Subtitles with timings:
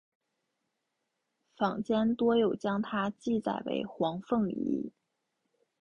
[1.55, 4.91] 坊间多有将她记载为黄凤仪。